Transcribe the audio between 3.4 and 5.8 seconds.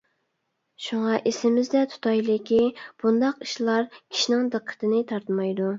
ئىشلار كىشىنىڭ دىققىتىنى تارتمايدۇ.